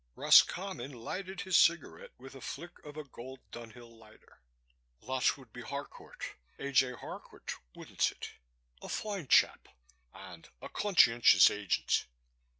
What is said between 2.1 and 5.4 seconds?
with a flick of a gold Dunhill lighter. "That